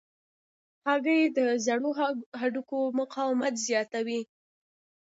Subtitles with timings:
[0.87, 1.89] هګۍ د زړو
[2.39, 4.21] هډوکو مقاومت زیاتوي.